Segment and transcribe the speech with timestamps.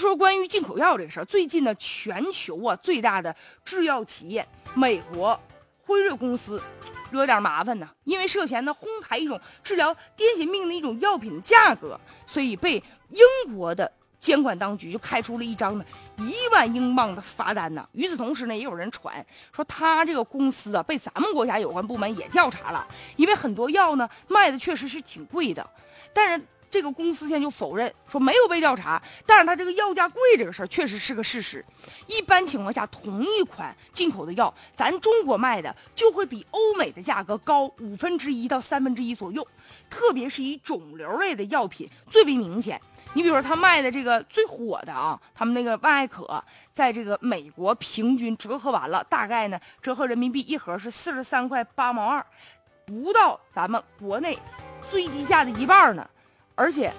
[0.00, 3.34] 说关于进口药这个事儿，最近呢，全球啊最大的
[3.64, 5.38] 制药企业美国
[5.82, 6.60] 辉瑞公司
[7.10, 15.84] 惹点麻烦呢，因为涉嫌呢哄抬一种治疗癫痫病的一种药品的价格，所以被英国的监管当局就开出了一张呢
[16.16, 17.86] 一万英镑的罚单呢。
[17.92, 19.24] 与此同时呢，也有人传
[19.54, 22.86] 说他这个公司啊被咱们国家有关部门也调查了，
[23.16, 25.68] 因为很多药呢卖的确实是挺贵的，
[26.14, 26.44] 但是。
[26.70, 31.64] 这个公司现在就否认说没有被调查，但是他这个药价贵这个事儿确实是个事实。
[32.06, 39.46] 一般情况下，同一款进口的药，咱中国卖的就会比欧美的价格高五分之一到三分之一左右。
[39.88, 42.80] 特别是以肿瘤类的药品最为明显。
[43.14, 46.40] 你比如说他卖的这个最火的啊，他们那个万艾可，
[46.72, 52.24] 在这个美国平均折合完了，大概呢折合人民币一盒是四十三块八毛二，
[52.86, 54.38] 不到咱们国内
[54.88, 56.08] 最低价的一半呢。
[56.60, 56.92] 而且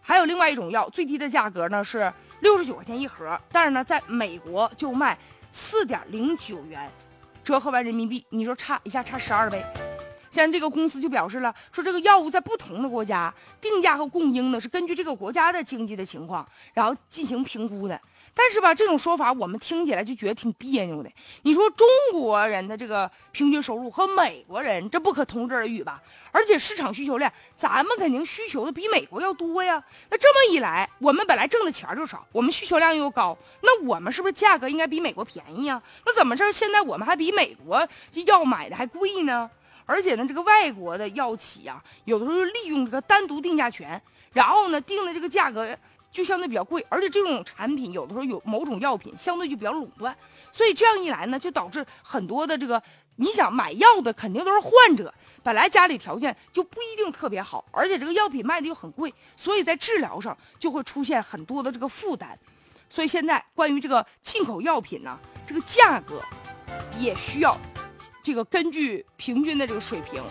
[0.00, 5.18] 还有另外一种药，最低的价格呢是六十九块钱一盒，但是呢，在美国就卖
[5.52, 6.90] 四点零九元，
[7.44, 9.62] 折合完人民币，你说差一下差十二倍。
[10.32, 18.00] 现在这个公司就表示了，说这个药物在不同的国家定价和供应呢是根据这个国家的经济的情况，然后进行评估的。
[18.34, 21.10] 但是吧，这种说法我们听起来就觉得挺别扭的。
[21.42, 26.02] 你说中国人的这个平均收入和美国人这不可同日而语吧？
[26.30, 29.84] 而且市场需求量，咱们肯定需求的比美国要多呀。
[30.08, 35.82] 那这么一来，我们本来挣的钱就少，我们需求量又高，那我们是不是价格应该比美国便宜呀？
[36.06, 39.50] 那怎么着，现在我们还比美国这药买的还贵呢？
[39.86, 44.00] 而且呢，这个外国的药企啊，有的时候利用这个单独定价权，
[44.32, 45.76] 然后呢定的这个价格。
[46.12, 50.14] 就相对比较贵，而且这种产品有的时候有某种药品相对就比较垄断，
[50.52, 52.82] 所以这样一来呢，就导致很多的这个
[53.16, 55.10] 你想买药的肯定都是患者，
[55.42, 62.38] 本来家里条件就不一定特别好，而且这个药品卖的又很贵，所以在治疗上就会出现很多的这个负担，
[62.90, 66.20] 所以现在关于这个进口药品呢，这个价格
[66.98, 67.56] 也需要
[68.22, 70.22] 这个根据平均的这个水平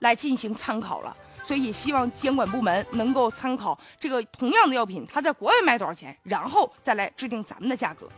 [0.00, 1.16] 来进行参考了。
[1.44, 8.08] 所以也希望监管部门能够参考这个同样的药品，它在国外卖多少钱，然后再来制定咱们的价格。